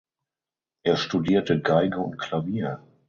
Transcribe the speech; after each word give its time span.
Er 0.81 0.97
studierte 0.97 1.61
Geige 1.61 1.99
und 1.99 2.17
Klavier. 2.17 2.81